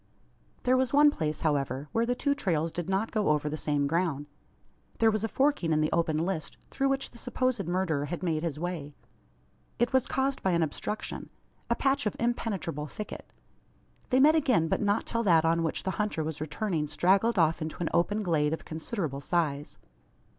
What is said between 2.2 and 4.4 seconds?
trails did not go over the same ground.